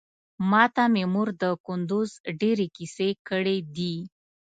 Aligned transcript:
ماته 0.51 0.83
مې 0.93 1.03
مور 1.13 1.29
د 1.41 1.43
کندوز 1.65 2.09
ډېرې 2.41 2.67
کيسې 2.75 3.09
کړې 3.27 3.57
دي. 3.75 3.95